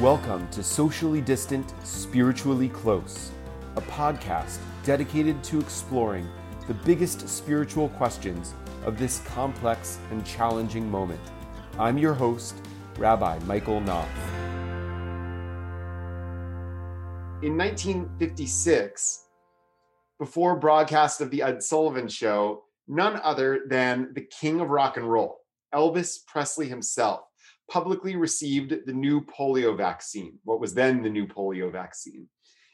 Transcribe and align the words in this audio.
Welcome 0.00 0.46
to 0.50 0.62
Socially 0.62 1.22
Distant, 1.22 1.72
Spiritually 1.82 2.68
Close, 2.68 3.30
a 3.76 3.80
podcast 3.80 4.58
dedicated 4.84 5.42
to 5.44 5.58
exploring 5.58 6.28
the 6.66 6.74
biggest 6.74 7.26
spiritual 7.26 7.88
questions 7.88 8.52
of 8.84 8.98
this 8.98 9.20
complex 9.20 9.98
and 10.10 10.22
challenging 10.26 10.90
moment. 10.90 11.22
I'm 11.78 11.96
your 11.96 12.12
host, 12.12 12.56
Rabbi 12.98 13.38
Michael 13.46 13.80
Knopf. 13.80 14.06
In 17.42 17.56
1956, 17.56 19.24
before 20.18 20.56
broadcast 20.56 21.22
of 21.22 21.30
The 21.30 21.40
Ed 21.40 21.62
Sullivan 21.62 22.08
Show, 22.08 22.64
none 22.86 23.18
other 23.24 23.62
than 23.66 24.12
the 24.12 24.20
king 24.20 24.60
of 24.60 24.68
rock 24.68 24.98
and 24.98 25.10
roll, 25.10 25.38
Elvis 25.74 26.18
Presley 26.26 26.68
himself, 26.68 27.22
publicly 27.70 28.16
received 28.16 28.74
the 28.86 28.92
new 28.92 29.20
polio 29.24 29.76
vaccine, 29.76 30.38
what 30.44 30.60
was 30.60 30.74
then 30.74 31.02
the 31.02 31.10
new 31.10 31.26
polio 31.26 31.70
vaccine. 31.70 32.28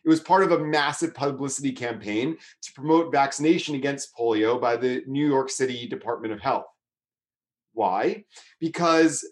It 0.05 0.09
was 0.09 0.21
part 0.21 0.43
of 0.43 0.53
a 0.53 0.65
massive 0.65 1.15
publicity 1.15 1.73
campaign 1.73 2.37
to 2.63 2.73
promote 2.73 3.13
vaccination 3.13 3.75
against 3.77 4.17
polio 4.17 4.61
by 4.61 4.77
the 4.77 5.03
New 5.07 5.27
York 5.27 5.49
City 5.49 5.87
Department 5.87 6.33
of 6.33 6.41
Health. 6.41 6.67
Why? 7.73 8.25
Because 8.59 9.25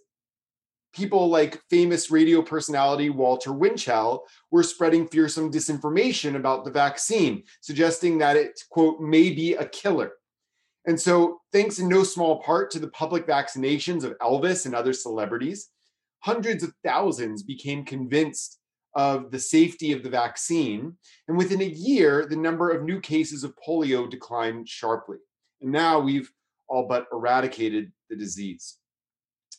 people 0.92 1.28
like 1.28 1.62
famous 1.70 2.10
radio 2.10 2.42
personality 2.42 3.10
Walter 3.10 3.52
Winchell 3.52 4.24
were 4.50 4.62
spreading 4.62 5.06
fearsome 5.08 5.50
disinformation 5.52 6.36
about 6.36 6.64
the 6.64 6.70
vaccine, 6.70 7.42
suggesting 7.60 8.18
that 8.18 8.36
it, 8.36 8.60
quote, 8.70 9.00
may 9.00 9.30
be 9.30 9.54
a 9.54 9.66
killer. 9.66 10.12
And 10.86 10.98
so, 10.98 11.40
thanks 11.52 11.78
in 11.78 11.88
no 11.88 12.02
small 12.02 12.42
part 12.42 12.70
to 12.70 12.78
the 12.78 12.88
public 12.88 13.26
vaccinations 13.26 14.02
of 14.02 14.18
Elvis 14.18 14.66
and 14.66 14.74
other 14.74 14.92
celebrities, 14.92 15.68
hundreds 16.20 16.62
of 16.62 16.72
thousands 16.84 17.42
became 17.42 17.84
convinced 17.84 18.58
of 18.94 19.30
the 19.30 19.38
safety 19.38 19.92
of 19.92 20.02
the 20.02 20.10
vaccine. 20.10 20.96
And 21.28 21.36
within 21.36 21.60
a 21.60 21.66
year, 21.66 22.26
the 22.26 22.36
number 22.36 22.70
of 22.70 22.82
new 22.82 23.00
cases 23.00 23.44
of 23.44 23.54
polio 23.66 24.08
declined 24.10 24.68
sharply. 24.68 25.18
And 25.60 25.70
now 25.70 26.00
we've 26.00 26.30
all 26.68 26.86
but 26.86 27.06
eradicated 27.12 27.92
the 28.08 28.16
disease. 28.16 28.78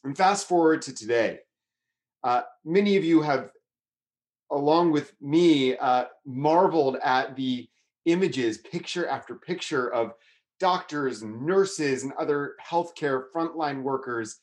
And 0.03 0.17
fast 0.17 0.47
forward 0.47 0.81
to 0.83 0.94
today. 0.94 1.39
Uh, 2.23 2.41
many 2.66 2.97
of 2.97 3.03
you 3.03 3.22
have, 3.22 3.50
along 4.52 4.91
with 4.91 5.13
me, 5.22 5.78
uh, 5.78 6.06
marveled 6.25 6.97
at 7.03 7.35
the 7.35 7.69
images, 8.06 8.58
picture 8.58 9.08
after 9.08 9.35
picture 9.35 9.91
of 9.94 10.13
doctors 10.61 11.23
nurses 11.23 12.03
and 12.03 12.13
other 12.13 12.55
healthcare 12.63 13.23
frontline 13.35 13.81
workers, 13.81 14.39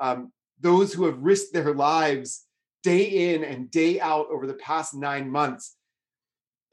um, 0.00 0.32
those 0.58 0.92
who 0.92 1.04
have 1.04 1.22
risked 1.22 1.52
their 1.52 1.74
lives 1.74 2.46
day 2.82 3.34
in 3.34 3.44
and 3.44 3.70
day 3.70 4.00
out 4.00 4.26
over 4.32 4.46
the 4.46 4.54
past 4.54 4.94
nine 4.94 5.30
months. 5.30 5.76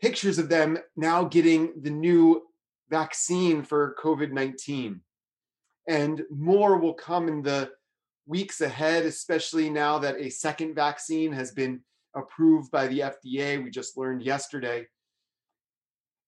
Pictures 0.01 0.39
of 0.39 0.47
them 0.47 0.77
now 0.95 1.25
getting 1.25 1.73
the 1.81 1.89
new 1.89 2.41
vaccine 2.89 3.63
for 3.63 3.95
COVID 4.01 4.31
19. 4.31 5.01
And 5.87 6.23
more 6.31 6.77
will 6.77 6.93
come 6.93 7.27
in 7.27 7.41
the 7.41 7.71
weeks 8.25 8.61
ahead, 8.61 9.05
especially 9.05 9.69
now 9.69 9.99
that 9.99 10.15
a 10.19 10.29
second 10.29 10.73
vaccine 10.73 11.33
has 11.33 11.51
been 11.51 11.81
approved 12.15 12.71
by 12.71 12.87
the 12.87 12.99
FDA. 12.99 13.61
We 13.61 13.69
just 13.69 13.97
learned 13.97 14.23
yesterday. 14.23 14.87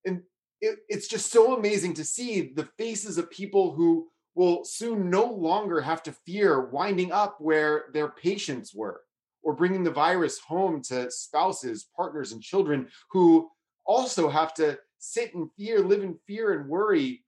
And 0.06 0.22
it, 0.62 0.80
it's 0.90 1.08
just 1.08 1.32
so 1.32 1.58
amazing 1.58 1.94
to 1.96 2.04
see 2.04 2.54
the 2.54 2.68
faces 2.78 3.18
of 3.18 3.30
people 3.30 3.74
who 3.74 4.08
will 4.36 4.64
soon 4.64 5.10
no 5.10 5.26
longer 5.26 5.82
have 5.82 6.04
to 6.04 6.12
fear 6.26 6.70
winding 6.70 7.12
up 7.12 7.38
where 7.40 7.86
their 7.94 8.10
patients 8.10 8.74
were 8.74 9.02
or 9.42 9.54
bringing 9.54 9.84
the 9.84 9.92
virus 9.92 10.40
home 10.40 10.82
to 10.82 11.10
spouses, 11.10 11.88
partners, 11.96 12.32
and 12.32 12.42
children 12.42 12.88
who 13.12 13.50
also 13.86 14.30
have 14.30 14.54
to 14.54 14.78
sit 15.00 15.34
in 15.34 15.50
fear, 15.58 15.80
live 15.80 16.04
in 16.04 16.18
fear, 16.28 16.60
and 16.60 16.70
worry 16.70 17.24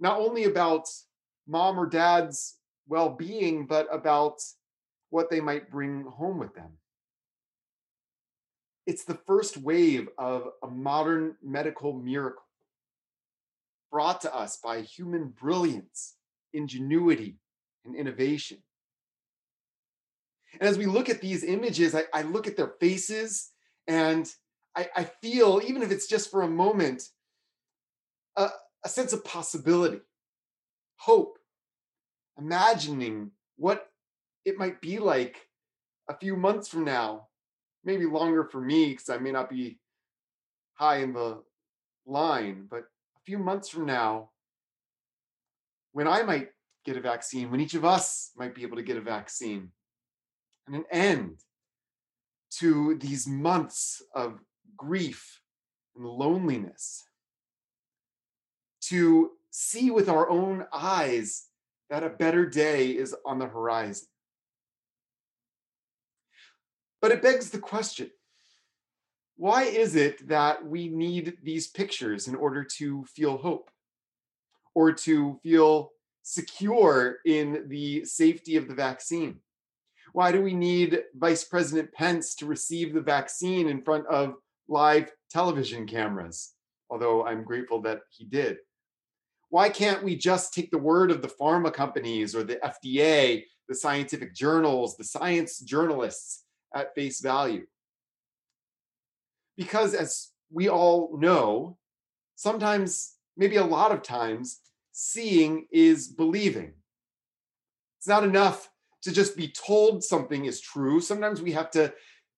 not 0.00 0.18
only 0.18 0.44
about 0.44 0.88
mom 1.46 1.78
or 1.78 1.86
dad's 1.86 2.56
well 2.88 3.10
being, 3.10 3.66
but 3.66 3.86
about 3.92 4.42
what 5.10 5.30
they 5.30 5.40
might 5.40 5.70
bring 5.70 6.02
home 6.04 6.38
with 6.38 6.54
them. 6.54 6.72
It's 8.86 9.04
the 9.04 9.18
first 9.26 9.56
wave 9.56 10.08
of 10.18 10.48
a 10.62 10.68
modern 10.68 11.36
medical 11.42 11.92
miracle 11.92 12.42
brought 13.90 14.20
to 14.22 14.34
us 14.34 14.56
by 14.56 14.80
human 14.80 15.28
brilliance, 15.28 16.14
ingenuity, 16.52 17.36
and 17.84 17.94
innovation. 17.94 18.58
And 20.60 20.68
as 20.68 20.76
we 20.76 20.86
look 20.86 21.08
at 21.08 21.20
these 21.20 21.44
images, 21.44 21.94
I, 21.94 22.04
I 22.12 22.22
look 22.22 22.46
at 22.46 22.56
their 22.56 22.74
faces 22.80 23.50
and 23.86 24.30
I, 24.76 24.88
I, 24.96 25.04
feel, 25.04 25.60
even 25.64 25.82
if 25.82 25.90
it's 25.90 26.06
just 26.06 26.30
for 26.30 26.42
a 26.42 26.48
moment, 26.48 27.08
a, 28.36 28.50
a 28.84 28.88
sense 28.88 29.12
of 29.12 29.24
possibility, 29.24 30.00
hope, 30.96 31.38
imagining 32.38 33.30
what 33.56 33.90
it 34.44 34.58
might 34.58 34.80
be 34.80 34.98
like 34.98 35.48
a 36.08 36.16
few 36.16 36.36
months 36.36 36.68
from 36.68 36.84
now, 36.84 37.28
maybe 37.84 38.06
longer 38.06 38.44
for 38.44 38.60
me 38.60 38.90
because 38.90 39.10
I 39.10 39.18
may 39.18 39.30
not 39.30 39.50
be 39.50 39.78
high 40.74 40.98
in 40.98 41.12
the 41.12 41.42
line, 42.06 42.66
but 42.70 42.80
a 42.80 43.20
few 43.24 43.38
months 43.38 43.68
from 43.68 43.86
now, 43.86 44.30
when 45.92 46.08
I 46.08 46.22
might 46.22 46.48
get 46.84 46.96
a 46.96 47.00
vaccine, 47.00 47.50
when 47.50 47.60
each 47.60 47.74
of 47.74 47.84
us 47.84 48.32
might 48.36 48.54
be 48.54 48.62
able 48.62 48.76
to 48.76 48.82
get 48.82 48.96
a 48.96 49.00
vaccine, 49.00 49.70
and 50.66 50.76
an 50.76 50.84
end 50.90 51.40
to 52.58 52.96
these 52.96 53.26
months 53.26 54.02
of 54.14 54.40
grief 54.76 55.40
and 55.96 56.04
loneliness, 56.04 57.04
to 58.80 59.30
see 59.50 59.90
with 59.90 60.08
our 60.08 60.28
own 60.28 60.66
eyes 60.72 61.46
that 61.90 62.02
a 62.02 62.10
better 62.10 62.44
day 62.46 62.90
is 62.90 63.14
on 63.24 63.38
the 63.38 63.46
horizon. 63.46 64.08
But 67.04 67.12
it 67.12 67.20
begs 67.20 67.50
the 67.50 67.58
question 67.58 68.10
why 69.36 69.64
is 69.64 69.94
it 69.94 70.26
that 70.26 70.66
we 70.66 70.88
need 70.88 71.36
these 71.42 71.66
pictures 71.66 72.28
in 72.28 72.34
order 72.34 72.64
to 72.78 73.04
feel 73.04 73.36
hope 73.36 73.70
or 74.74 74.90
to 74.90 75.38
feel 75.42 75.90
secure 76.22 77.18
in 77.26 77.66
the 77.68 78.06
safety 78.06 78.56
of 78.56 78.68
the 78.68 78.74
vaccine? 78.74 79.40
Why 80.14 80.32
do 80.32 80.40
we 80.40 80.54
need 80.54 81.02
Vice 81.14 81.44
President 81.44 81.92
Pence 81.92 82.34
to 82.36 82.46
receive 82.46 82.94
the 82.94 83.02
vaccine 83.02 83.68
in 83.68 83.82
front 83.82 84.06
of 84.06 84.36
live 84.66 85.12
television 85.30 85.86
cameras? 85.86 86.54
Although 86.88 87.26
I'm 87.26 87.44
grateful 87.44 87.82
that 87.82 88.00
he 88.08 88.24
did. 88.24 88.56
Why 89.50 89.68
can't 89.68 90.02
we 90.02 90.16
just 90.16 90.54
take 90.54 90.70
the 90.70 90.78
word 90.78 91.10
of 91.10 91.20
the 91.20 91.28
pharma 91.28 91.70
companies 91.70 92.34
or 92.34 92.44
the 92.44 92.56
FDA, 92.64 93.44
the 93.68 93.74
scientific 93.74 94.34
journals, 94.34 94.96
the 94.96 95.04
science 95.04 95.58
journalists 95.58 96.44
at 96.74 96.94
face 96.94 97.20
value? 97.20 97.66
Because 99.56 99.94
as 99.94 100.30
we 100.50 100.68
all 100.68 101.16
know, 101.18 101.78
sometimes, 102.36 103.14
maybe 103.36 103.56
a 103.56 103.64
lot 103.64 103.92
of 103.92 104.02
times, 104.02 104.60
seeing 104.92 105.66
is 105.70 106.08
believing. 106.08 106.72
It's 107.98 108.08
not 108.08 108.24
enough 108.24 108.70
to 109.02 109.12
just 109.12 109.36
be 109.36 109.48
told 109.48 110.02
something 110.02 110.44
is 110.44 110.60
true. 110.60 111.00
Sometimes 111.00 111.42
we 111.42 111.52
have 111.52 111.70
to 111.72 111.92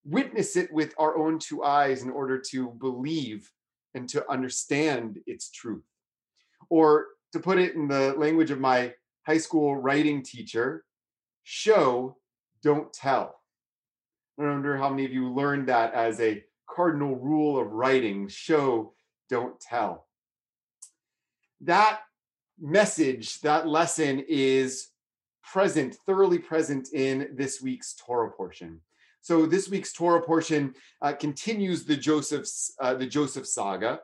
witness 0.04 0.56
it 0.56 0.72
with 0.72 0.94
our 0.98 1.16
own 1.16 1.38
two 1.38 1.64
eyes 1.64 2.02
in 2.02 2.10
order 2.10 2.38
to 2.50 2.70
believe 2.70 3.50
and 3.94 4.08
to 4.08 4.30
understand 4.30 5.18
its 5.26 5.50
truth. 5.50 5.84
Or 6.70 7.06
to 7.32 7.40
put 7.40 7.58
it 7.58 7.74
in 7.74 7.88
the 7.88 8.14
language 8.16 8.50
of 8.50 8.60
my 8.60 8.94
high 9.26 9.38
school 9.38 9.76
writing 9.76 10.22
teacher, 10.22 10.84
show, 11.44 12.16
don't 12.62 12.92
tell. 12.92 13.40
I 14.38 14.42
wonder 14.42 14.76
how 14.76 14.90
many 14.90 15.06
of 15.06 15.12
you 15.12 15.32
learned 15.32 15.68
that 15.68 15.94
as 15.94 16.20
a 16.20 16.44
cardinal 16.68 17.16
rule 17.16 17.58
of 17.58 17.72
writing 17.72 18.28
show, 18.28 18.92
don't 19.30 19.58
tell. 19.58 20.06
That 21.62 22.00
message, 22.60 23.40
that 23.40 23.66
lesson 23.66 24.22
is 24.28 24.88
present, 25.42 25.96
thoroughly 26.06 26.38
present 26.38 26.92
in 26.92 27.30
this 27.34 27.62
week's 27.62 27.94
Torah 27.94 28.30
portion. 28.30 28.80
So 29.22 29.46
this 29.46 29.68
week's 29.68 29.92
Torah 29.92 30.22
portion 30.22 30.74
uh, 31.00 31.14
continues 31.14 31.84
the 31.84 31.96
Joseph's 31.96 32.74
uh, 32.80 32.94
the 32.94 33.06
Joseph 33.06 33.46
saga, 33.46 34.00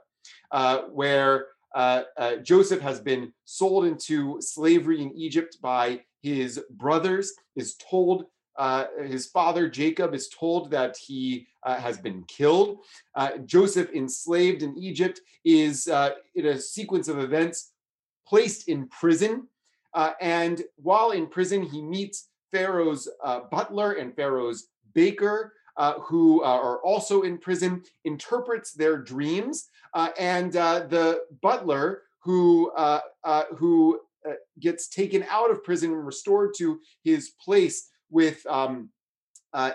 uh, 0.51 0.83
where 0.93 1.49
uh, 1.75 2.03
uh, 2.17 2.37
Joseph 2.37 2.81
has 2.81 3.01
been 3.01 3.33
sold 3.45 3.85
into 3.85 4.41
slavery 4.41 5.03
in 5.03 5.13
Egypt 5.15 5.59
by 5.61 6.01
his 6.23 6.61
brothers. 6.71 7.35
Is 7.55 7.77
told 7.77 8.25
uh, 8.57 8.87
his 9.05 9.27
father 9.27 9.69
Jacob 9.69 10.15
is 10.15 10.29
told 10.29 10.71
that 10.71 10.97
he 10.97 11.47
has 11.65 11.99
been 11.99 12.25
killed. 12.25 12.79
Joseph, 13.45 13.91
enslaved 13.93 14.63
in 14.63 14.77
Egypt, 14.77 15.21
is 15.45 15.87
in 15.87 16.47
a 16.47 16.59
sequence 16.59 17.09
of 17.09 17.19
events 17.19 17.73
placed 18.27 18.69
in 18.69 18.89
prison 18.89 19.47
uh, 19.95 20.13
and 20.21 20.63
while 20.77 21.11
in 21.11 21.27
prison, 21.27 21.63
he 21.63 21.83
meets 21.83 22.29
Pharaoh's 22.51 23.09
uh, 23.23 23.41
butler 23.51 23.93
and 23.93 24.15
Pharaoh's 24.15 24.69
baker, 24.95 25.55
uh, 25.77 25.95
who 26.01 26.43
uh, 26.43 26.47
are 26.47 26.79
also 26.79 27.23
in 27.23 27.39
prison, 27.39 27.83
interprets 28.05 28.73
their 28.73 28.99
dreams, 28.99 29.69
uh, 29.95 30.11
and 30.19 30.57
uh, 30.57 30.81
the 30.89 31.21
butler 31.41 32.03
who 32.21 32.71
uh, 32.73 33.01
uh, 33.25 33.45
who 33.57 34.01
gets 34.61 34.87
taken 34.87 35.25
out 35.29 35.51
of 35.51 35.65
prison 35.65 35.91
and 35.93 36.07
restored 36.07 36.53
to 36.57 36.79
his 37.03 37.31
place 37.45 37.89
with 38.13 38.47
um, 38.47 38.91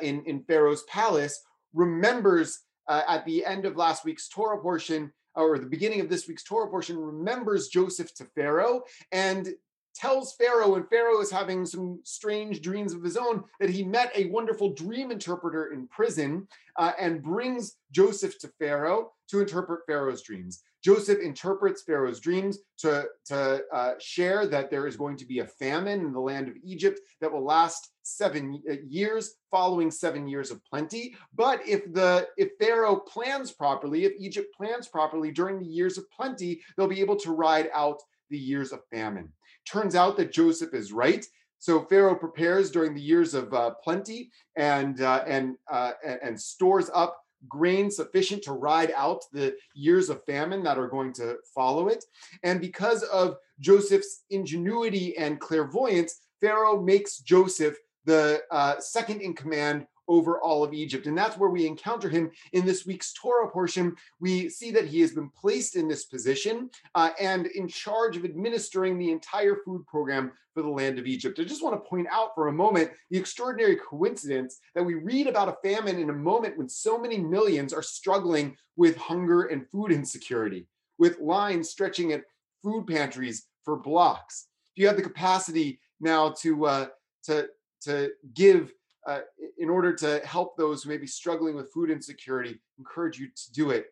in 0.01 0.24
in 0.24 0.44
Pharaoh's 0.44 0.84
palace 0.84 1.42
remembers 1.74 2.60
at 2.88 3.25
the 3.25 3.45
end 3.45 3.66
of 3.66 3.75
last 3.75 4.06
week's 4.06 4.30
Torah 4.30 4.62
portion 4.62 5.12
or 5.36 5.60
the 5.60 5.66
beginning 5.66 6.00
of 6.00 6.10
this 6.10 6.28
week's 6.28 6.44
Torah 6.44 6.69
portion 6.69 6.98
remembers 6.98 7.68
Joseph 7.68 8.13
to 8.16 8.25
Pharaoh 8.25 8.84
and 9.12 9.50
tells 9.98 10.36
Pharaoh, 10.36 10.75
and 10.75 10.88
Pharaoh 10.89 11.22
is 11.22 11.31
having 11.31 11.66
some 11.66 12.00
strange 12.04 12.62
dreams 12.62 12.94
of 12.94 13.04
his 13.04 13.18
own, 13.18 13.44
that 13.60 13.69
he 13.69 13.84
met 13.84 14.12
a 14.16 14.25
wonderful 14.25 14.74
dream 14.74 15.12
interpreter 15.12 15.74
in 15.74 15.88
prison 15.88 16.48
uh, 16.78 16.92
and 17.00 17.24
brings 17.24 17.78
Joseph 17.92 18.38
to 18.40 18.48
Pharaoh 18.60 19.12
to 19.30 19.40
interpret 19.40 19.81
Pharaoh's 19.88 20.22
dreams. 20.22 20.63
Joseph 20.88 21.19
interprets 21.19 21.84
Pharaoh's 21.84 22.22
dreams 22.22 22.60
to, 22.78 23.07
to 23.25 23.62
uh, 23.74 23.95
share 24.00 24.48
that 24.48 24.72
there 24.72 24.88
is 24.88 24.95
going 24.95 25.18
to 25.18 25.25
be 25.25 25.39
a 25.39 25.45
famine 25.45 26.00
in 26.00 26.13
the 26.13 26.19
land 26.22 26.48
of 26.48 26.54
Egypt 26.63 27.01
that 27.19 27.30
will 27.30 27.44
last 27.44 27.89
seven 28.04 28.63
uh, 28.72 28.75
years 28.88 29.34
following 29.51 29.92
seven 29.92 30.30
years 30.30 30.50
of 30.50 30.63
plenty. 30.63 31.13
But 31.36 31.60
if 31.68 31.92
the 31.92 32.30
if 32.38 32.51
Pharaoh 32.57 32.95
plans 32.95 33.51
properly, 33.51 34.06
if 34.06 34.13
Egypt 34.18 34.48
plans 34.56 34.88
properly 34.88 35.30
during 35.30 35.60
the 35.60 35.66
years 35.66 35.98
of 35.98 36.10
plenty, 36.10 36.62
they'll 36.78 36.88
be 36.88 37.01
able 37.01 37.18
to 37.18 37.33
ride 37.33 37.68
out 37.74 38.00
the 38.30 38.40
years 38.40 38.72
of 38.72 38.80
famine. 38.90 39.28
Turns 39.69 39.94
out 39.94 40.16
that 40.16 40.31
Joseph 40.31 40.74
is 40.74 40.94
right. 40.94 41.25
So 41.60 41.81
Pharaoh 41.81 42.16
prepares 42.16 42.72
during 42.72 42.95
the 42.95 43.01
years 43.01 43.33
of 43.33 43.54
uh, 43.54 43.72
plenty 43.83 44.31
and 44.56 45.01
uh, 45.01 45.25
and, 45.28 45.57
uh, 45.69 45.92
and 46.24 46.40
stores 46.40 46.90
up 46.94 47.18
grain 47.47 47.89
sufficient 47.91 48.44
to 48.44 48.53
ride 48.53 48.91
out 48.95 49.23
the 49.31 49.55
years 49.73 50.09
of 50.09 50.23
famine 50.25 50.63
that 50.63 50.77
are 50.77 50.88
going 50.88 51.13
to 51.13 51.38
follow 51.53 51.88
it. 51.88 52.03
And 52.44 52.61
because 52.61 53.03
of 53.03 53.38
Joseph's 53.59 54.23
ingenuity 54.29 55.17
and 55.17 55.39
clairvoyance, 55.39 56.21
Pharaoh 56.41 56.81
makes 56.81 57.19
Joseph 57.19 57.77
the 58.05 58.41
uh, 58.51 58.79
second 58.79 59.21
in 59.21 59.33
command 59.33 59.85
over 60.07 60.39
all 60.39 60.63
of 60.63 60.74
Egypt. 60.74 61.07
And 61.07 61.18
that's 61.18 61.38
where 61.38 61.50
we 61.50 61.65
encounter 61.65 62.09
him 62.09 62.31
in 62.54 62.65
this 62.65 62.86
week's 62.86 63.13
Torah 63.13 63.50
portion. 63.50 63.95
We 64.19 64.50
see 64.50 64.71
that 64.71 64.86
he 64.86 65.01
has 65.01 65.12
been 65.12 65.30
placed 65.30 65.75
in 65.75 65.88
this 65.88 66.06
position 66.06 66.69
uh, 66.95 67.09
and 67.19 67.48
in 67.48 67.68
charge 67.68 68.18
of 68.18 68.25
administering 68.25 68.98
the 68.98 69.12
entire 69.12 69.57
food 69.65 69.86
program 69.86 70.31
for 70.54 70.63
the 70.63 70.69
land 70.69 70.98
of 70.98 71.06
Egypt. 71.06 71.39
I 71.39 71.44
just 71.44 71.63
want 71.63 71.75
to 71.75 71.89
point 71.89 72.07
out 72.12 72.33
for 72.33 72.48
a 72.48 72.54
moment 72.54 72.89
the 73.12 73.18
extraordinary 73.18 73.75
coincidence 73.75 74.59
that 74.74 74.83
we 74.83 74.95
read 74.95 75.27
about 75.27 75.50
a 75.50 75.57
famine 75.68 76.00
in 76.00 76.09
a 76.09 76.13
moment 76.13 76.57
when 76.57 76.68
so 76.68 76.98
many 76.98 77.18
millions 77.18 77.74
are 77.74 77.83
struggling 77.83 78.57
with 78.75 78.98
hunger 78.98 79.44
and 79.44 79.69
food 79.69 79.92
insecurity, 79.92 80.65
with 80.98 81.19
lines 81.19 81.69
stretching 81.69 82.12
at 82.12 82.24
food 82.63 82.88
pantries 82.88 83.45
for 83.63 83.77
blocks. 83.77 84.48
If 84.75 84.81
you 84.81 84.88
have 84.88 84.95
the 84.95 85.04
capacity 85.04 85.80
now 86.00 86.31
to 86.42 86.65
uh, 86.65 86.88
to 87.25 87.50
to 87.81 88.12
give 88.33 88.74
uh, 89.07 89.21
in 89.57 89.69
order 89.69 89.94
to 89.94 90.19
help 90.25 90.57
those 90.57 90.83
who 90.83 90.89
may 90.89 90.98
be 90.98 91.07
struggling 91.07 91.56
with 91.56 91.71
food 91.71 91.89
insecurity, 91.89 92.59
encourage 92.77 93.18
you 93.18 93.27
to 93.27 93.51
do 93.54 93.71
it. 93.71 93.88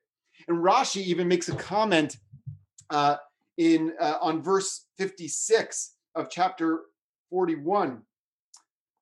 And 0.48 0.58
Rashi 0.58 1.02
even 1.04 1.28
makes 1.28 1.48
a 1.48 1.56
comment 1.56 2.18
uh, 2.90 3.16
in 3.58 3.94
uh, 4.00 4.18
on 4.22 4.44
verse 4.44 4.88
56 4.98 5.96
of 6.16 6.30
chapter 6.30 6.82
41, 7.30 8.02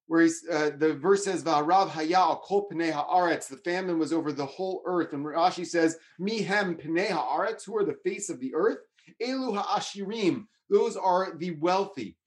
where 0.06 0.22
he's 0.22 0.44
uh, 0.50 0.72
the 0.78 0.94
verse 0.94 1.26
says, 1.26 1.44
"Va'arav 1.44 1.90
haya 1.90 2.36
kol 2.44 2.70
pnei 2.72 2.94
haaretz." 2.94 3.48
The 3.48 3.58
famine 3.58 3.98
was 3.98 4.14
over 4.14 4.32
the 4.32 4.46
whole 4.46 4.84
earth, 4.86 5.14
and 5.14 5.26
Rashi 5.26 5.66
says, 5.66 5.98
"Mihem 6.22 6.80
pnei 6.80 7.08
haaretz," 7.08 7.66
who 7.66 7.76
are 7.76 7.86
the 7.86 7.98
face 8.06 8.30
of 8.30 8.40
the 8.40 8.54
earth. 8.54 8.78
Elu 9.22 9.58
ha'ashirim; 9.58 10.46
those 10.70 10.96
are 10.96 11.36
the 11.38 11.52
wealthy. 11.52 12.18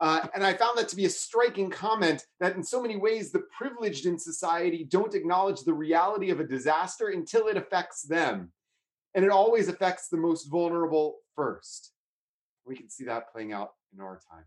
Uh, 0.00 0.26
and 0.34 0.44
I 0.44 0.54
found 0.54 0.76
that 0.76 0.88
to 0.88 0.96
be 0.96 1.04
a 1.04 1.10
striking 1.10 1.70
comment 1.70 2.26
that, 2.40 2.56
in 2.56 2.62
so 2.62 2.82
many 2.82 2.96
ways, 2.96 3.30
the 3.30 3.44
privileged 3.56 4.06
in 4.06 4.18
society 4.18 4.84
don't 4.84 5.14
acknowledge 5.14 5.62
the 5.62 5.72
reality 5.72 6.30
of 6.30 6.40
a 6.40 6.46
disaster 6.46 7.08
until 7.08 7.46
it 7.46 7.56
affects 7.56 8.02
them. 8.02 8.52
And 9.14 9.24
it 9.24 9.30
always 9.30 9.68
affects 9.68 10.08
the 10.08 10.16
most 10.16 10.46
vulnerable 10.46 11.18
first. 11.36 11.92
We 12.66 12.74
can 12.76 12.90
see 12.90 13.04
that 13.04 13.32
playing 13.32 13.52
out 13.52 13.72
in 13.94 14.00
our 14.00 14.20
time. 14.30 14.44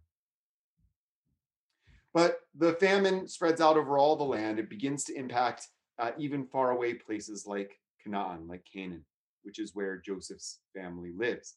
But 2.13 2.39
the 2.55 2.73
famine 2.73 3.27
spreads 3.27 3.61
out 3.61 3.77
over 3.77 3.97
all 3.97 4.15
the 4.15 4.23
land. 4.23 4.59
It 4.59 4.69
begins 4.69 5.03
to 5.05 5.15
impact 5.15 5.67
uh, 5.99 6.11
even 6.17 6.45
faraway 6.45 6.93
places 6.93 7.45
like 7.47 7.79
Canaan, 8.03 8.47
like 8.47 8.65
Canaan, 8.71 9.05
which 9.43 9.59
is 9.59 9.75
where 9.75 10.01
Joseph's 10.05 10.59
family 10.75 11.13
lives. 11.15 11.55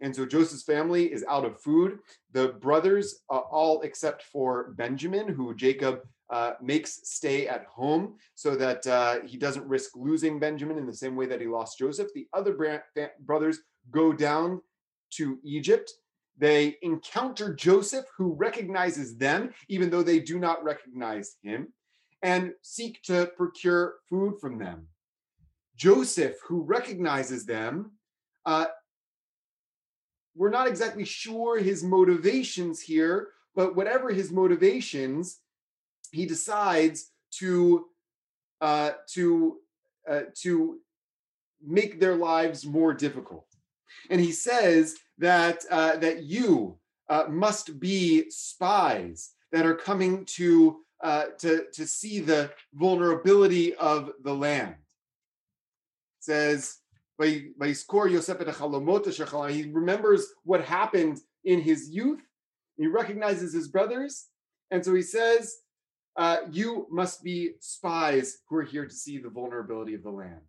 And 0.00 0.14
so 0.14 0.26
Joseph's 0.26 0.62
family 0.62 1.12
is 1.12 1.24
out 1.28 1.44
of 1.44 1.60
food. 1.60 1.98
The 2.32 2.48
brothers, 2.48 3.22
uh, 3.30 3.38
all 3.38 3.82
except 3.82 4.22
for 4.24 4.72
Benjamin, 4.76 5.28
who 5.28 5.54
Jacob 5.54 6.00
uh, 6.30 6.54
makes 6.60 7.08
stay 7.08 7.46
at 7.46 7.64
home 7.66 8.14
so 8.34 8.56
that 8.56 8.86
uh, 8.86 9.20
he 9.24 9.36
doesn't 9.36 9.66
risk 9.66 9.92
losing 9.94 10.40
Benjamin 10.40 10.78
in 10.78 10.86
the 10.86 10.92
same 10.94 11.16
way 11.16 11.26
that 11.26 11.40
he 11.40 11.46
lost 11.46 11.78
Joseph. 11.78 12.08
The 12.14 12.26
other 12.32 12.82
brothers 13.20 13.60
go 13.90 14.12
down 14.12 14.60
to 15.12 15.38
Egypt. 15.44 15.92
They 16.38 16.76
encounter 16.82 17.54
Joseph, 17.54 18.04
who 18.16 18.34
recognizes 18.34 19.16
them, 19.16 19.54
even 19.68 19.88
though 19.88 20.02
they 20.02 20.18
do 20.18 20.38
not 20.38 20.62
recognize 20.64 21.36
him, 21.42 21.72
and 22.22 22.52
seek 22.62 23.02
to 23.04 23.30
procure 23.36 23.94
food 24.08 24.38
from 24.40 24.58
them. 24.58 24.88
Joseph, 25.76 26.36
who 26.46 26.62
recognizes 26.62 27.46
them, 27.46 27.92
uh, 28.44 28.66
we're 30.36 30.50
not 30.50 30.68
exactly 30.68 31.04
sure 31.04 31.58
his 31.58 31.82
motivations 31.82 32.80
here, 32.80 33.28
but 33.54 33.74
whatever 33.74 34.12
his 34.12 34.30
motivations, 34.30 35.38
he 36.12 36.26
decides 36.26 37.10
to 37.38 37.86
uh, 38.60 38.92
to 39.14 39.58
uh, 40.08 40.22
to 40.34 40.78
make 41.66 41.98
their 41.98 42.16
lives 42.16 42.64
more 42.64 42.94
difficult. 42.94 43.46
And 44.10 44.20
he 44.20 44.32
says 44.32 44.96
that 45.18 45.64
uh, 45.70 45.96
that 45.96 46.22
you 46.22 46.78
uh, 47.08 47.24
must 47.28 47.80
be 47.80 48.30
spies 48.30 49.32
that 49.52 49.66
are 49.66 49.74
coming 49.74 50.24
to 50.36 50.78
uh, 51.02 51.26
to 51.38 51.66
to 51.72 51.86
see 51.86 52.20
the 52.20 52.50
vulnerability 52.74 53.74
of 53.74 54.12
the 54.22 54.34
land. 54.34 54.74
It 56.18 56.24
says 56.24 56.78
he 57.22 57.52
remembers 59.72 60.26
what 60.44 60.64
happened 60.64 61.20
in 61.44 61.60
his 61.60 61.90
youth. 61.90 62.20
He 62.76 62.86
recognizes 62.86 63.52
his 63.54 63.68
brothers. 63.68 64.26
And 64.70 64.84
so 64.84 64.94
he 64.94 65.02
says, 65.02 65.56
uh, 66.16 66.38
You 66.50 66.86
must 66.90 67.22
be 67.22 67.52
spies 67.60 68.38
who 68.48 68.56
are 68.56 68.62
here 68.62 68.86
to 68.86 68.94
see 68.94 69.18
the 69.18 69.30
vulnerability 69.30 69.94
of 69.94 70.02
the 70.02 70.10
land. 70.10 70.40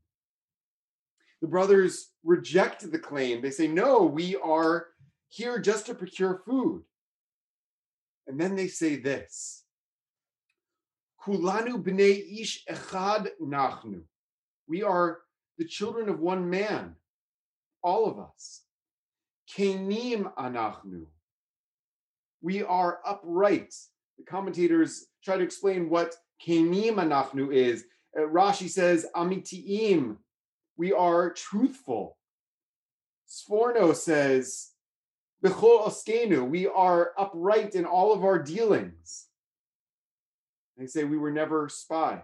The 1.41 1.47
brothers 1.47 2.09
reject 2.24 2.91
the 2.91 3.00
claim. 3.00 3.41
They 3.41 3.51
say, 3.51 3.67
No, 3.67 4.03
we 4.03 4.36
are 4.36 4.88
here 5.29 5.59
just 5.59 5.86
to 5.86 5.93
procure 5.93 6.41
food. 6.45 6.83
And 8.27 8.39
then 8.39 8.55
they 8.55 8.67
say 8.67 8.97
this 8.97 9.63
Kulanu 11.24 11.81
b'nei 11.83 12.41
ish 12.41 12.65
echad 12.69 13.29
nachnu. 13.41 14.01
We 14.67 14.83
are 14.83 15.19
the 15.57 15.65
children 15.65 16.09
of 16.09 16.19
one 16.19 16.49
man, 16.49 16.95
all 17.83 18.05
of 18.05 18.19
us. 18.19 18.61
Kenim 19.55 20.33
anachnu. 20.35 21.05
We 22.41 22.63
are 22.63 22.99
upright. 23.05 23.73
The 24.17 24.25
commentators 24.25 25.05
try 25.23 25.37
to 25.37 25.43
explain 25.43 25.89
what 25.89 26.15
kenim 26.45 26.95
anachnu 26.95 27.53
is. 27.53 27.85
Uh, 28.17 28.21
Rashi 28.21 28.69
says 28.69 29.05
amitiim. 29.15 30.17
We 30.77 30.93
are 30.93 31.33
truthful. 31.33 32.17
Sforno 33.27 33.95
says 33.95 34.71
bechol 35.43 35.87
oskenu. 35.87 36.47
We 36.47 36.67
are 36.67 37.13
upright 37.17 37.73
in 37.75 37.85
all 37.85 38.13
of 38.13 38.23
our 38.23 38.37
dealings. 38.37 39.27
They 40.77 40.85
say 40.85 41.03
we 41.03 41.17
were 41.17 41.31
never 41.31 41.67
spies. 41.69 42.21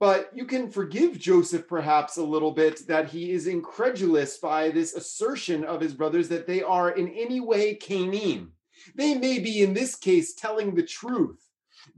But 0.00 0.30
you 0.34 0.46
can 0.46 0.70
forgive 0.70 1.18
Joseph 1.18 1.68
perhaps 1.68 2.16
a 2.16 2.24
little 2.24 2.52
bit 2.52 2.86
that 2.88 3.10
he 3.10 3.32
is 3.32 3.46
incredulous 3.46 4.38
by 4.38 4.70
this 4.70 4.94
assertion 4.94 5.62
of 5.62 5.82
his 5.82 5.92
brothers 5.92 6.30
that 6.30 6.46
they 6.46 6.62
are 6.62 6.90
in 6.90 7.08
any 7.10 7.38
way 7.38 7.76
Canim. 7.76 8.48
They 8.94 9.14
may 9.14 9.38
be, 9.38 9.60
in 9.60 9.74
this 9.74 9.94
case, 9.94 10.32
telling 10.32 10.74
the 10.74 10.82
truth 10.82 11.38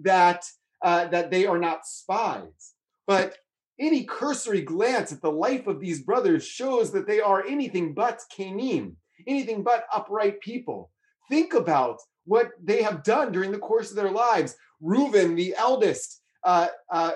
that, 0.00 0.44
uh, 0.82 1.06
that 1.06 1.30
they 1.30 1.46
are 1.46 1.58
not 1.58 1.86
spies. 1.86 2.74
But 3.06 3.36
any 3.78 4.02
cursory 4.02 4.62
glance 4.62 5.12
at 5.12 5.22
the 5.22 5.30
life 5.30 5.68
of 5.68 5.78
these 5.78 6.02
brothers 6.02 6.44
shows 6.44 6.90
that 6.92 7.06
they 7.06 7.20
are 7.20 7.46
anything 7.46 7.94
but 7.94 8.20
Canim, 8.36 8.96
anything 9.28 9.62
but 9.62 9.86
upright 9.94 10.40
people. 10.40 10.90
Think 11.28 11.54
about 11.54 12.00
what 12.24 12.50
they 12.60 12.82
have 12.82 13.04
done 13.04 13.30
during 13.30 13.52
the 13.52 13.58
course 13.58 13.90
of 13.90 13.96
their 13.96 14.10
lives 14.10 14.56
Reuben, 14.80 15.36
the 15.36 15.54
eldest, 15.56 16.22
uh, 16.42 16.66
uh, 16.90 17.12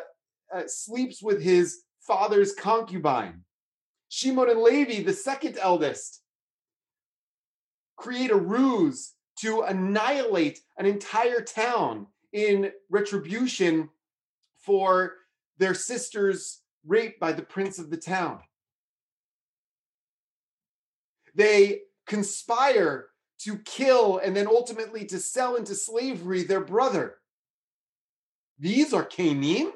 uh, 0.55 0.63
sleeps 0.67 1.23
with 1.23 1.43
his 1.43 1.83
father's 2.01 2.55
concubine. 2.55 3.43
Shimon 4.09 4.51
and 4.51 4.61
Levi, 4.61 5.03
the 5.03 5.13
second 5.13 5.59
eldest, 5.61 6.23
create 7.97 8.31
a 8.31 8.37
ruse 8.37 9.15
to 9.41 9.63
annihilate 9.63 10.61
an 10.79 10.87
entire 10.87 11.41
town 11.41 12.07
in 12.33 12.71
retribution 12.91 13.89
for 14.59 15.15
their 15.59 15.75
sister's 15.75 16.61
rape 16.87 17.19
by 17.19 17.33
the 17.33 17.43
prince 17.43 17.79
of 17.79 17.91
the 17.91 17.97
town. 17.97 18.41
They 21.35 21.81
conspire 22.07 23.07
to 23.41 23.59
kill 23.59 24.19
and 24.19 24.35
then 24.35 24.47
ultimately 24.47 25.05
to 25.07 25.19
sell 25.19 25.57
into 25.57 25.75
slavery 25.75 26.43
their 26.43 26.61
brother. 26.61 27.17
These 28.59 28.95
are 28.95 29.05
Canim. 29.05 29.71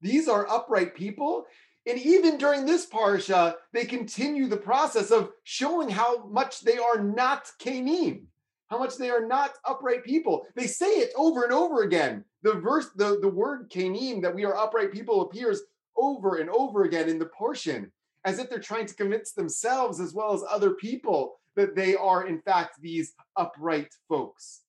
These 0.00 0.28
are 0.28 0.48
upright 0.48 0.94
people. 0.94 1.46
And 1.86 1.98
even 1.98 2.36
during 2.36 2.66
this 2.66 2.86
parsha, 2.86 3.54
they 3.72 3.84
continue 3.84 4.46
the 4.46 4.56
process 4.56 5.10
of 5.10 5.30
showing 5.44 5.88
how 5.88 6.26
much 6.26 6.60
they 6.60 6.78
are 6.78 7.02
not 7.02 7.50
Canim, 7.58 8.24
how 8.68 8.78
much 8.78 8.96
they 8.98 9.10
are 9.10 9.26
not 9.26 9.54
upright 9.64 10.04
people. 10.04 10.46
They 10.54 10.66
say 10.66 10.86
it 10.86 11.12
over 11.16 11.44
and 11.44 11.52
over 11.52 11.82
again. 11.82 12.24
The 12.42 12.54
verse, 12.54 12.90
the, 12.94 13.18
the 13.20 13.28
word 13.28 13.70
Canim, 13.70 14.20
that 14.22 14.34
we 14.34 14.44
are 14.44 14.56
upright 14.56 14.92
people, 14.92 15.22
appears 15.22 15.62
over 15.96 16.36
and 16.36 16.50
over 16.50 16.84
again 16.84 17.08
in 17.08 17.18
the 17.18 17.26
portion, 17.26 17.90
as 18.24 18.38
if 18.38 18.50
they're 18.50 18.60
trying 18.60 18.86
to 18.86 18.94
convince 18.94 19.32
themselves 19.32 19.98
as 19.98 20.12
well 20.12 20.34
as 20.34 20.42
other 20.48 20.72
people 20.72 21.40
that 21.56 21.74
they 21.74 21.96
are, 21.96 22.26
in 22.26 22.40
fact, 22.40 22.80
these 22.80 23.14
upright 23.36 23.94
folks. 24.08 24.60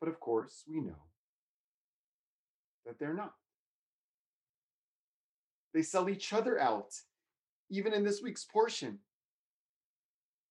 But 0.00 0.08
of 0.08 0.20
course, 0.20 0.64
we 0.68 0.80
know 0.80 1.07
that 2.88 2.98
they're 2.98 3.14
not. 3.14 3.34
They 5.74 5.82
sell 5.82 6.08
each 6.08 6.32
other 6.32 6.58
out, 6.58 6.94
even 7.70 7.92
in 7.92 8.02
this 8.02 8.22
week's 8.22 8.44
portion. 8.44 8.98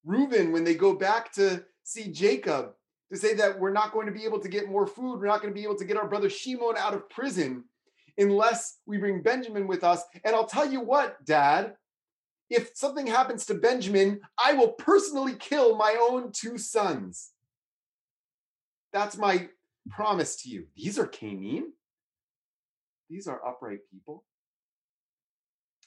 Reuben, 0.05 0.51
when 0.51 0.63
they 0.63 0.75
go 0.75 0.93
back 0.93 1.33
to 1.33 1.65
see 1.83 2.09
Jacob, 2.11 2.73
to 3.11 3.17
say 3.17 3.33
that 3.33 3.59
we're 3.59 3.71
not 3.71 3.91
going 3.91 4.05
to 4.05 4.11
be 4.11 4.23
able 4.23 4.39
to 4.39 4.47
get 4.47 4.69
more 4.69 4.85
food, 4.85 5.19
we're 5.19 5.27
not 5.27 5.41
going 5.41 5.53
to 5.53 5.59
be 5.59 5.63
able 5.63 5.77
to 5.77 5.85
get 5.85 5.97
our 5.97 6.07
brother 6.07 6.29
Shimon 6.29 6.77
out 6.77 6.93
of 6.93 7.09
prison 7.09 7.63
unless 8.17 8.77
we 8.85 8.97
bring 8.97 9.23
Benjamin 9.23 9.67
with 9.67 9.83
us. 9.83 10.03
And 10.23 10.35
I'll 10.35 10.45
tell 10.45 10.71
you 10.71 10.81
what, 10.81 11.25
Dad, 11.25 11.73
if 12.49 12.71
something 12.75 13.07
happens 13.07 13.45
to 13.47 13.55
Benjamin, 13.55 14.21
I 14.43 14.53
will 14.53 14.73
personally 14.73 15.33
kill 15.33 15.75
my 15.75 15.97
own 15.99 16.31
two 16.31 16.57
sons. 16.57 17.31
That's 18.93 19.17
my 19.17 19.49
promise 19.89 20.43
to 20.43 20.49
you. 20.49 20.67
These 20.75 20.99
are 20.99 21.07
Canim. 21.07 21.71
These 23.09 23.27
are 23.27 23.45
upright 23.45 23.79
people. 23.91 24.23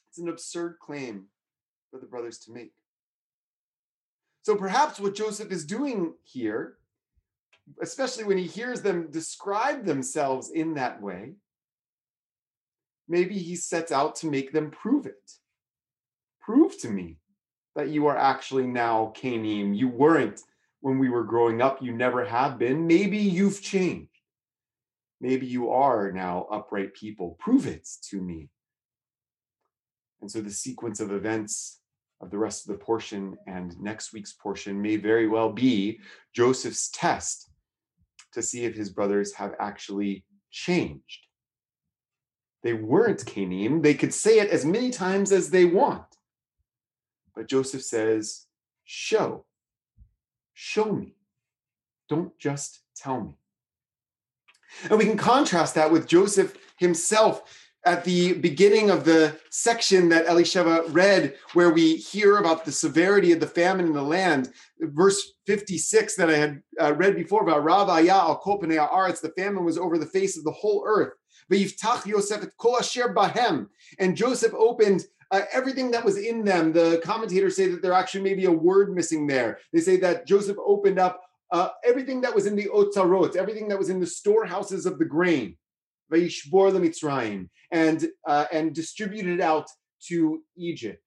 It's 0.09 0.19
an 0.19 0.29
absurd 0.29 0.77
claim 0.81 1.27
for 1.91 1.99
the 1.99 2.07
brothers 2.07 2.39
to 2.41 2.53
make. 2.53 2.73
So 4.43 4.57
perhaps 4.57 4.99
what 4.99 5.15
Joseph 5.15 5.53
is 5.53 5.65
doing 5.65 6.15
here, 6.25 6.79
especially 7.83 8.25
when 8.25 8.39
he 8.39 8.47
hears 8.47 8.83
them 8.83 9.11
describe 9.11 9.85
themselves 9.85 10.51
in 10.51 10.75
that 10.75 11.01
way, 11.01 11.35
maybe 13.09 13.39
he 13.39 13.55
sets 13.55 13.93
out 13.93 14.17
to 14.17 14.27
make 14.27 14.53
them 14.53 14.71
prove 14.71 15.07
it. 15.07 15.33
Prove 16.41 16.79
to 16.81 16.89
me 16.89 17.19
that 17.77 17.89
you 17.91 18.07
are 18.07 18.17
actually 18.17 18.67
now 18.67 19.13
Canim. 19.17 19.77
You 19.77 19.89
weren't 19.89 20.41
when 20.81 20.99
we 20.99 21.11
were 21.11 21.25
growing 21.25 21.61
up. 21.61 21.83
You 21.83 21.93
never 21.93 22.25
have 22.25 22.59
been. 22.59 22.87
Maybe 22.87 23.19
you've 23.19 23.63
changed. 23.63 24.10
Maybe 25.21 25.47
you 25.47 25.71
are 25.71 26.11
now 26.13 26.47
upright 26.51 26.95
people. 26.95 27.37
Prove 27.39 27.67
it 27.67 27.87
to 28.11 28.21
me. 28.21 28.49
And 30.21 30.31
so 30.31 30.41
the 30.41 30.51
sequence 30.51 31.01
of 31.01 31.13
events 31.13 31.81
of 32.21 32.31
the 32.31 32.39
rest 32.39 32.69
of 32.69 32.73
the 32.73 32.85
portion 32.85 33.37
and 33.47 33.79
next 33.81 34.13
week's 34.13 34.33
portion 34.35 34.81
may 34.81 34.97
very 34.97 35.27
well 35.27 35.51
be 35.53 36.01
Joseph's 36.35 36.91
test 36.91 37.51
to 38.33 38.43
see 38.43 38.65
if 38.65 38.75
his 38.75 38.91
brothers 38.91 39.35
have 39.35 39.55
actually 39.59 40.25
changed. 40.51 41.27
They 42.63 42.75
weren't 42.75 43.25
Canim. 43.25 43.83
They 43.83 43.95
could 43.95 44.13
say 44.13 44.39
it 44.39 44.51
as 44.51 44.65
many 44.65 44.91
times 44.91 45.33
as 45.33 45.51
they 45.51 45.65
want. 45.65 46.05
But 47.35 47.49
Joseph 47.49 47.83
says, 47.83 48.47
Show. 48.85 49.47
Show 50.53 50.93
me. 50.93 51.15
Don't 52.09 52.39
just 52.39 52.81
tell 52.95 53.21
me. 53.21 53.40
And 54.89 54.99
we 54.99 55.05
can 55.05 55.17
contrast 55.17 55.75
that 55.75 55.91
with 55.91 56.07
Joseph 56.07 56.57
himself 56.79 57.43
at 57.87 58.05
the 58.05 58.35
beginning 58.35 58.91
of 58.91 59.05
the 59.05 59.39
section 59.51 60.09
that 60.11 60.27
Elisheva 60.27 60.85
read, 60.93 61.35
where 61.55 61.71
we 61.71 61.97
hear 61.97 62.37
about 62.37 62.65
the 62.65 62.73
severity 62.73 63.33
of 63.33 63.41
the 63.41 63.47
famine 63.47 63.87
in 63.87 63.93
the 63.95 64.03
land. 64.03 64.53
Verse 64.81 65.33
56 65.47 66.15
that 66.17 66.29
I 66.29 66.37
had 66.37 66.63
uh, 66.81 66.95
read 66.95 67.17
before 67.17 67.43
about 67.43 67.65
Rav 67.65 67.89
al 67.89 68.41
Kopane 68.41 68.89
Aretz, 68.91 69.21
the 69.21 69.33
famine 69.37 69.65
was 69.65 69.79
over 69.79 69.97
the 69.97 70.07
face 70.07 70.37
of 70.37 70.45
the 70.45 70.51
whole 70.51 70.85
earth. 70.87 71.15
Yosef 71.51 72.57
kol 72.59 72.77
asher 72.79 73.13
bahem. 73.15 73.69
And 73.99 74.17
Joseph 74.17 74.55
opened 74.55 75.05
uh, 75.31 75.43
everything 75.53 75.91
that 75.93 76.05
was 76.05 76.19
in 76.19 76.45
them. 76.45 76.73
The 76.73 77.01
commentators 77.05 77.57
say 77.57 77.69
that 77.69 77.83
there 77.83 77.93
actually 77.93 78.23
may 78.23 78.35
be 78.35 78.45
a 78.45 78.53
word 78.53 78.95
missing 78.95 79.27
there. 79.27 79.59
They 79.73 79.81
say 79.81 79.97
that 79.99 80.27
Joseph 80.27 80.57
opened 80.65 80.99
up 80.99 81.23
uh, 81.53 81.71
everything 81.85 82.21
that 82.21 82.35
was 82.35 82.47
in 82.47 82.57
the 82.57 82.69
otzarot, 82.73 83.37
everything 83.37 83.69
that 83.69 83.79
was 83.79 83.91
in 83.91 84.01
the 84.01 84.07
storehouses 84.07 84.87
of 84.87 84.99
the 84.99 85.05
grain, 85.05 85.57
vayishbor 86.13 86.73
lemitzrayim, 86.73 87.49
and 87.71 88.09
uh, 88.27 88.47
and 88.53 88.75
distributed 88.75 89.41
out 89.41 89.67
to 90.07 90.43
Egypt. 90.57 91.03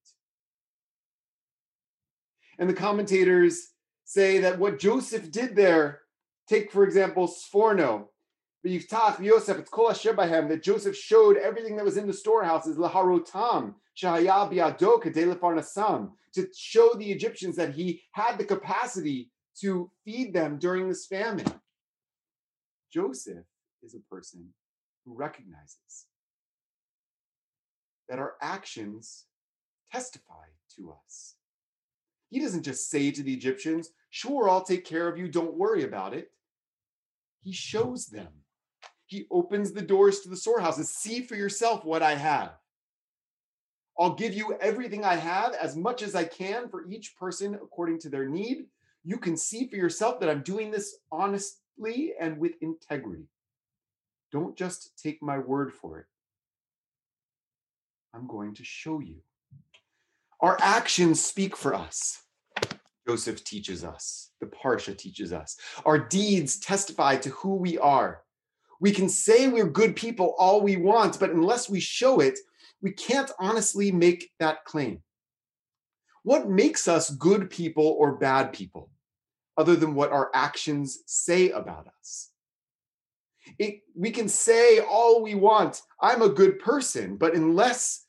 And 2.60 2.70
the 2.70 2.74
commentators 2.74 3.70
say 4.06 4.40
that 4.40 4.60
what 4.60 4.80
Joseph 4.80 5.32
did 5.32 5.56
there, 5.56 6.02
take 6.48 6.72
for 6.72 6.84
example 6.84 7.28
Sforno, 7.28 8.08
Yiftach 8.66 9.20
Yosef, 9.20 9.58
it's 9.58 9.70
Kol 9.70 9.90
Asher 9.90 10.14
that 10.14 10.64
Joseph 10.64 10.96
showed 10.96 11.38
everything 11.38 11.76
that 11.76 11.84
was 11.84 11.98
in 11.98 12.08
the 12.08 12.14
storehouses, 12.14 12.78
Laharotam, 12.78 13.74
Shahaya 13.98 14.50
Biado 14.50 16.12
to 16.34 16.48
show 16.56 16.94
the 16.96 17.12
Egyptians 17.12 17.56
that 17.58 17.74
he 17.74 18.02
had 18.14 18.38
the 18.38 18.46
capacity 18.46 19.30
to 19.62 19.90
feed 20.06 20.34
them 20.34 20.58
during 20.58 20.88
this 20.88 21.06
famine. 21.06 21.52
Joseph 22.92 23.46
is 23.82 23.96
a 23.96 24.14
person 24.14 24.54
who 25.06 25.14
recognizes 25.16 26.06
that 28.10 28.20
our 28.20 28.34
actions 28.42 29.26
testify 29.92 30.46
to 30.76 30.94
us. 31.06 31.36
He 32.30 32.40
doesn't 32.40 32.64
just 32.64 32.90
say 32.90 33.12
to 33.12 33.24
the 33.24 33.34
Egyptians, 33.34 33.90
Sure, 34.10 34.50
I'll 34.50 34.64
take 34.64 34.86
care 34.86 35.08
of 35.08 35.18
you, 35.18 35.28
don't 35.28 35.56
worry 35.56 35.84
about 35.84 36.14
it. 36.14 36.32
He 37.44 37.52
shows 37.52 38.08
them 38.08 38.30
he 39.14 39.28
opens 39.30 39.72
the 39.72 39.82
doors 39.82 40.22
to 40.22 40.30
the 40.30 40.36
storehouses. 40.36 40.90
See 40.90 41.22
for 41.22 41.36
yourself 41.36 41.86
what 41.86 42.02
I 42.02 42.16
have. 42.16 42.54
I'll 44.00 44.16
give 44.16 44.34
you 44.34 44.58
everything 44.60 45.06
I 45.06 45.16
have, 45.16 45.54
as 45.54 45.76
much 45.76 46.02
as 46.02 46.16
I 46.16 46.24
can 46.24 46.68
for 46.68 46.90
each 46.90 47.16
person 47.16 47.54
according 47.54 48.00
to 48.00 48.10
their 48.10 48.28
need. 48.28 48.66
You 49.04 49.18
can 49.18 49.36
see 49.36 49.68
for 49.68 49.76
yourself 49.76 50.20
that 50.20 50.30
I'm 50.30 50.42
doing 50.42 50.72
this 50.72 50.98
honestly 51.12 52.14
and 52.20 52.38
with 52.38 52.54
integrity. 52.62 53.28
Don't 54.32 54.56
just 54.56 54.92
take 55.02 55.22
my 55.22 55.38
word 55.38 55.74
for 55.74 56.00
it. 56.00 56.06
I'm 58.14 58.28
going 58.28 58.54
to 58.56 58.64
show 58.64 59.00
you. 59.00 59.18
Our 60.40 60.58
actions 60.62 61.24
speak 61.24 61.56
for 61.56 61.74
us. 61.74 62.22
Joseph 63.08 63.44
teaches 63.44 63.84
us, 63.84 64.32
the 64.40 64.46
Parsha 64.48 64.98
teaches 64.98 65.34
us. 65.34 65.58
Our 65.86 66.00
deeds 66.00 66.58
testify 66.60 67.18
to 67.18 67.30
who 67.30 67.56
we 67.56 67.78
are. 67.78 68.22
We 68.80 68.92
can 68.92 69.10
say 69.10 69.48
we're 69.48 69.68
good 69.68 69.96
people 69.96 70.36
all 70.38 70.62
we 70.62 70.78
want, 70.78 71.20
but 71.20 71.32
unless 71.32 71.70
we 71.70 71.80
show 71.80 72.20
it, 72.20 72.40
we 72.82 72.92
can't 72.92 73.32
honestly 73.40 73.92
make 73.92 74.32
that 74.40 74.64
claim. 74.66 75.02
What 76.24 76.50
makes 76.50 76.88
us 76.88 77.10
good 77.10 77.50
people 77.50 77.96
or 78.00 78.18
bad 78.18 78.54
people, 78.54 78.90
other 79.58 79.76
than 79.76 79.94
what 79.94 80.12
our 80.12 80.32
actions 80.34 81.04
say 81.06 81.52
about 81.52 81.88
us? 82.00 82.32
It, 83.60 83.82
we 83.96 84.12
can 84.12 84.30
say 84.30 84.80
all 84.80 85.22
we 85.22 85.36
want, 85.36 85.82
I'm 86.02 86.22
a 86.22 86.30
good 86.30 86.60
person, 86.60 87.18
but 87.18 87.36
unless 87.36 88.06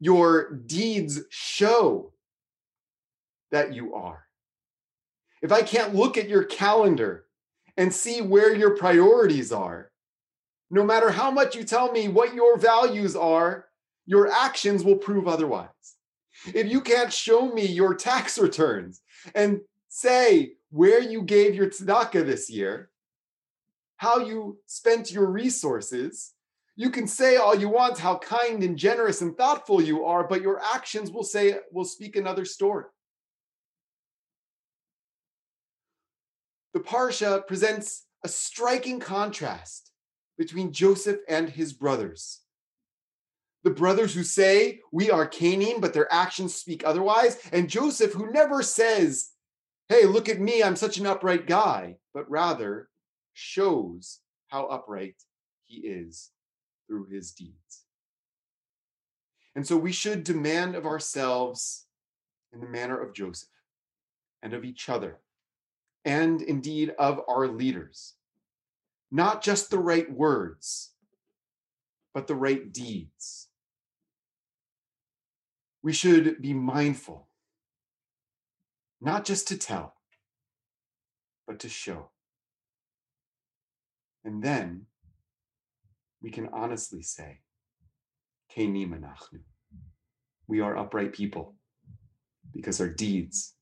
your 0.00 0.52
deeds 0.66 1.20
show 1.28 2.12
that 3.50 3.74
you 3.74 3.94
are, 3.94 4.24
if 5.42 5.52
I 5.52 5.62
can't 5.62 5.94
look 5.94 6.16
at 6.16 6.28
your 6.28 6.44
calendar 6.44 7.26
and 7.78 7.94
see 7.94 8.20
where 8.20 8.54
your 8.54 8.76
priorities 8.76 9.52
are. 9.52 9.90
No 10.70 10.84
matter 10.84 11.10
how 11.10 11.30
much 11.30 11.54
you 11.54 11.64
tell 11.64 11.90
me 11.92 12.08
what 12.08 12.34
your 12.34 12.58
values 12.58 13.14
are, 13.16 13.66
your 14.04 14.30
actions 14.30 14.84
will 14.84 14.96
prove 14.96 15.28
otherwise. 15.28 15.68
If 16.46 16.70
you 16.70 16.80
can't 16.80 17.12
show 17.12 17.52
me 17.52 17.66
your 17.66 17.94
tax 17.94 18.38
returns 18.38 19.02
and 19.34 19.60
say 19.88 20.52
where 20.70 21.00
you 21.00 21.22
gave 21.22 21.54
your 21.54 21.68
tzedakah 21.68 22.24
this 22.26 22.50
year, 22.50 22.90
how 23.96 24.20
you 24.20 24.58
spent 24.66 25.10
your 25.10 25.26
resources. 25.26 26.34
You 26.76 26.90
can 26.90 27.08
say 27.08 27.36
all 27.36 27.56
you 27.56 27.68
want 27.68 27.98
how 27.98 28.18
kind 28.18 28.62
and 28.62 28.78
generous 28.78 29.20
and 29.20 29.36
thoughtful 29.36 29.82
you 29.82 30.04
are, 30.04 30.26
but 30.26 30.42
your 30.42 30.62
actions 30.62 31.10
will 31.10 31.24
say 31.24 31.56
will 31.72 31.84
speak 31.84 32.14
another 32.14 32.44
story. 32.44 32.84
The 36.74 36.80
parsha 36.80 37.44
presents 37.46 38.06
a 38.24 38.28
striking 38.28 39.00
contrast 39.00 39.90
between 40.36 40.72
Joseph 40.72 41.18
and 41.28 41.48
his 41.50 41.72
brothers. 41.72 42.42
The 43.68 43.74
brothers 43.74 44.14
who 44.14 44.24
say, 44.24 44.80
We 44.92 45.10
are 45.10 45.28
Canim, 45.28 45.82
but 45.82 45.92
their 45.92 46.10
actions 46.10 46.54
speak 46.54 46.86
otherwise, 46.86 47.36
and 47.52 47.68
Joseph 47.68 48.14
who 48.14 48.32
never 48.32 48.62
says, 48.62 49.32
Hey, 49.90 50.06
look 50.06 50.30
at 50.30 50.40
me, 50.40 50.62
I'm 50.62 50.74
such 50.74 50.96
an 50.96 51.04
upright 51.04 51.46
guy, 51.46 51.96
but 52.14 52.30
rather 52.30 52.88
shows 53.34 54.20
how 54.46 54.64
upright 54.68 55.16
he 55.66 55.80
is 55.86 56.30
through 56.86 57.08
his 57.10 57.32
deeds. 57.32 57.84
And 59.54 59.66
so 59.66 59.76
we 59.76 59.92
should 59.92 60.24
demand 60.24 60.74
of 60.74 60.86
ourselves 60.86 61.84
in 62.54 62.60
the 62.60 62.66
manner 62.66 62.98
of 62.98 63.12
Joseph 63.12 63.50
and 64.42 64.54
of 64.54 64.64
each 64.64 64.88
other, 64.88 65.18
and 66.06 66.40
indeed 66.40 66.94
of 66.98 67.20
our 67.28 67.46
leaders, 67.46 68.14
not 69.10 69.42
just 69.42 69.68
the 69.68 69.78
right 69.78 70.10
words, 70.10 70.92
but 72.14 72.28
the 72.28 72.34
right 72.34 72.72
deeds. 72.72 73.47
We 75.82 75.92
should 75.92 76.42
be 76.42 76.54
mindful, 76.54 77.28
not 79.00 79.24
just 79.24 79.48
to 79.48 79.56
tell, 79.56 79.94
but 81.46 81.60
to 81.60 81.68
show. 81.68 82.10
And 84.24 84.42
then 84.42 84.86
we 86.20 86.30
can 86.30 86.48
honestly 86.52 87.02
say, 87.02 87.40
we 90.48 90.60
are 90.60 90.76
upright 90.76 91.12
people 91.12 91.54
because 92.52 92.80
our 92.80 92.88
deeds 92.88 93.54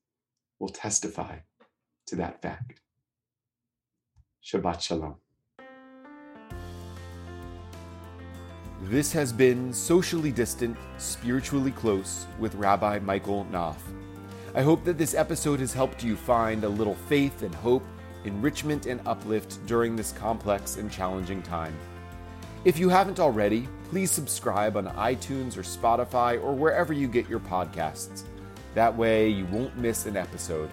will 0.58 0.70
testify 0.70 1.38
to 2.06 2.16
that 2.16 2.40
fact. 2.40 2.80
Shabbat 4.42 4.80
Shalom. 4.80 5.16
This 8.83 9.11
has 9.12 9.33
been 9.33 9.73
Socially 9.73 10.30
Distant, 10.30 10.76
Spiritually 10.99 11.71
Close 11.71 12.26
with 12.38 12.54
Rabbi 12.56 12.99
Michael 12.99 13.47
Knopf. 13.50 13.83
I 14.54 14.61
hope 14.61 14.85
that 14.85 14.99
this 14.99 15.14
episode 15.14 15.61
has 15.61 15.73
helped 15.73 16.04
you 16.04 16.14
find 16.14 16.62
a 16.62 16.68
little 16.68 16.95
faith 16.95 17.40
and 17.42 17.54
hope, 17.54 17.83
enrichment 18.25 18.85
and 18.85 19.00
uplift 19.06 19.64
during 19.66 19.97
this 19.97 20.12
complex 20.12 20.76
and 20.76 20.92
challenging 20.92 21.40
time. 21.42 21.75
If 22.66 22.78
you 22.78 22.90
haven't 22.90 23.18
already, 23.18 23.66
please 23.88 24.11
subscribe 24.11 24.76
on 24.76 24.88
iTunes 24.88 25.56
or 25.56 25.62
Spotify 25.62 26.40
or 26.42 26.52
wherever 26.52 26.92
you 26.92 27.09
get 27.09 27.30
your 27.30 27.40
podcasts. 27.40 28.25
That 28.75 28.95
way, 28.95 29.30
you 29.30 29.47
won't 29.47 29.78
miss 29.78 30.04
an 30.04 30.18
episode. 30.18 30.68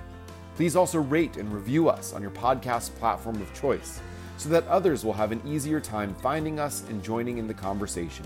Please 0.55 0.75
also 0.75 0.99
rate 0.99 1.37
and 1.37 1.51
review 1.53 1.87
us 1.87 2.11
on 2.11 2.21
your 2.21 2.31
podcast 2.31 2.93
platform 2.95 3.41
of 3.41 3.53
choice 3.53 4.01
so 4.37 4.49
that 4.49 4.67
others 4.67 5.03
will 5.05 5.13
have 5.13 5.31
an 5.31 5.41
easier 5.45 5.79
time 5.79 6.15
finding 6.15 6.59
us 6.59 6.83
and 6.89 7.03
joining 7.03 7.37
in 7.37 7.47
the 7.47 7.53
conversation. 7.53 8.25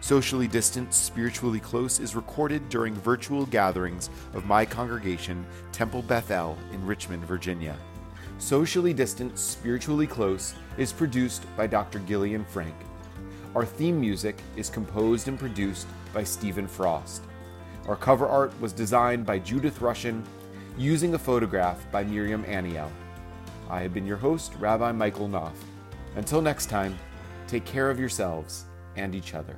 Socially 0.00 0.48
Distant, 0.48 0.92
Spiritually 0.92 1.60
Close 1.60 2.00
is 2.00 2.16
recorded 2.16 2.68
during 2.68 2.94
virtual 2.94 3.46
gatherings 3.46 4.10
of 4.34 4.46
my 4.46 4.64
congregation, 4.64 5.46
Temple 5.70 6.02
Bethel, 6.02 6.58
in 6.72 6.84
Richmond, 6.84 7.24
Virginia. 7.24 7.76
Socially 8.38 8.92
Distant, 8.92 9.38
Spiritually 9.38 10.08
Close 10.08 10.54
is 10.76 10.92
produced 10.92 11.46
by 11.56 11.68
Dr. 11.68 12.00
Gillian 12.00 12.44
Frank. 12.44 12.74
Our 13.54 13.64
theme 13.64 14.00
music 14.00 14.42
is 14.56 14.68
composed 14.68 15.28
and 15.28 15.38
produced 15.38 15.86
by 16.12 16.24
Stephen 16.24 16.66
Frost. 16.66 17.22
Our 17.86 17.96
cover 17.96 18.26
art 18.26 18.52
was 18.60 18.72
designed 18.72 19.24
by 19.24 19.38
Judith 19.38 19.78
Rushin 19.78 20.24
using 20.76 21.14
a 21.14 21.18
photograph 21.18 21.88
by 21.92 22.02
Miriam 22.02 22.44
Aniel. 22.46 22.90
I 23.72 23.80
have 23.80 23.94
been 23.94 24.04
your 24.06 24.18
host, 24.18 24.52
Rabbi 24.60 24.92
Michael 24.92 25.28
Knopf. 25.28 25.56
Until 26.16 26.42
next 26.42 26.66
time, 26.66 26.98
take 27.46 27.64
care 27.64 27.88
of 27.88 27.98
yourselves 27.98 28.66
and 28.96 29.14
each 29.14 29.32
other. 29.32 29.56